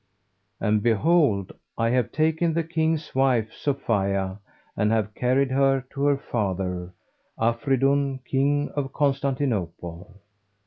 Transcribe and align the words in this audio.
And 0.59 0.81
behold, 0.81 1.51
I 1.77 1.91
have 1.91 2.11
taken 2.11 2.55
the 2.55 2.63
King's 2.63 3.13
wife, 3.13 3.53
Sophia, 3.53 4.39
and 4.75 4.91
have 4.91 5.13
carried 5.13 5.51
her 5.51 5.85
to 5.91 6.05
her 6.05 6.17
father, 6.17 6.91
Afridun 7.39 8.23
King 8.25 8.71
of 8.75 8.93
Constantinople. 8.93 10.19